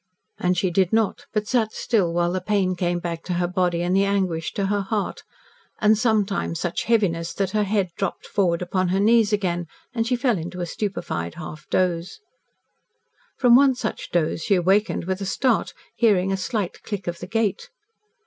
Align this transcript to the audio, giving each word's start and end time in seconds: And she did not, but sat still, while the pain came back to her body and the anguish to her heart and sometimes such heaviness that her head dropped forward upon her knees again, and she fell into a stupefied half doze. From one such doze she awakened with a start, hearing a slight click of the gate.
And 0.39 0.57
she 0.57 0.71
did 0.71 0.91
not, 0.91 1.27
but 1.31 1.47
sat 1.47 1.71
still, 1.73 2.11
while 2.11 2.31
the 2.31 2.41
pain 2.41 2.75
came 2.75 2.97
back 2.97 3.23
to 3.25 3.33
her 3.33 3.47
body 3.47 3.83
and 3.83 3.95
the 3.95 4.03
anguish 4.03 4.51
to 4.53 4.65
her 4.65 4.81
heart 4.81 5.21
and 5.79 5.95
sometimes 5.95 6.59
such 6.59 6.85
heaviness 6.85 7.33
that 7.35 7.51
her 7.51 7.65
head 7.65 7.91
dropped 7.95 8.25
forward 8.25 8.63
upon 8.63 8.87
her 8.87 8.99
knees 8.99 9.31
again, 9.31 9.67
and 9.93 10.07
she 10.07 10.15
fell 10.15 10.39
into 10.39 10.59
a 10.59 10.65
stupefied 10.65 11.35
half 11.35 11.69
doze. 11.69 12.19
From 13.37 13.55
one 13.55 13.75
such 13.75 14.09
doze 14.09 14.41
she 14.43 14.55
awakened 14.55 15.05
with 15.05 15.21
a 15.21 15.25
start, 15.27 15.71
hearing 15.95 16.31
a 16.31 16.35
slight 16.37 16.81
click 16.81 17.05
of 17.05 17.19
the 17.19 17.27
gate. 17.27 17.69